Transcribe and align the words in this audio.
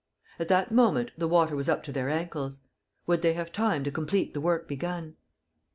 At 0.39 0.47
that 0.47 0.71
moment, 0.71 1.11
the 1.15 1.27
water 1.27 1.55
was 1.55 1.69
up 1.69 1.83
to 1.83 1.91
their 1.91 2.09
ankles. 2.09 2.59
Would 3.05 3.21
they 3.21 3.33
have 3.33 3.51
time 3.51 3.83
to 3.83 3.91
complete 3.91 4.33
the 4.33 4.41
work 4.41 4.67
begun? 4.67 5.15